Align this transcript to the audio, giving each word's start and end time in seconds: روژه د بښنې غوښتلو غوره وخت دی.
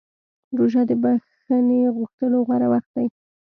روژه 0.57 0.81
د 0.89 0.91
بښنې 1.01 1.79
غوښتلو 1.95 2.37
غوره 2.47 2.67
وخت 2.73 2.89
دی. 2.95 3.07